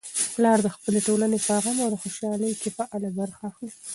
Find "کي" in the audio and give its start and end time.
2.61-2.69